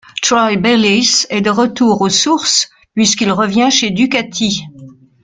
Troy 0.23 0.55
Bayliss 0.57 1.27
est 1.29 1.41
de 1.41 1.51
retour 1.51 2.01
aux 2.01 2.09
sources 2.09 2.71
puisqu'il 2.95 3.31
revient 3.31 3.69
chez 3.69 3.91
Ducati. 3.91 4.63